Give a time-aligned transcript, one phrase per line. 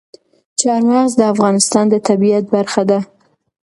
[0.59, 2.99] چار مغز د افغانستان د طبیعت برخه ده.